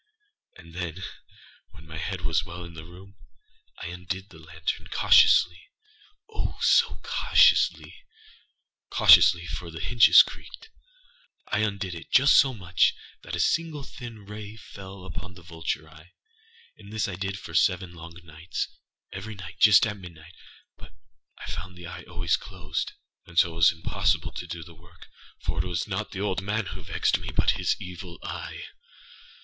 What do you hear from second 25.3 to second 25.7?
for it